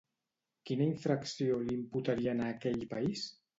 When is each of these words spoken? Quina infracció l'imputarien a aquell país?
Quina 0.69 0.87
infracció 0.91 1.61
l'imputarien 1.67 2.43
a 2.43 2.51
aquell 2.57 2.85
país? 2.97 3.31